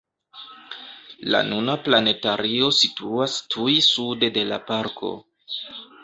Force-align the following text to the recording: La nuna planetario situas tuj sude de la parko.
La 1.33 1.41
nuna 1.49 1.75
planetario 1.87 2.69
situas 2.77 3.35
tuj 3.55 3.75
sude 3.89 4.31
de 4.39 4.47
la 4.53 4.59
parko. 4.71 5.13